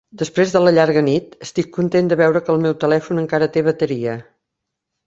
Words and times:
Després 0.19 0.53
de 0.53 0.61
la 0.63 0.71
llarga 0.77 1.03
nit, 1.09 1.35
estic 1.47 1.69
content 1.77 2.11
de 2.13 2.19
veure 2.25 2.43
que 2.49 2.53
el 2.57 2.65
meu 2.67 2.77
telèfon 2.87 3.25
encara 3.27 3.53
té 3.59 3.69
bateria. 3.71 4.19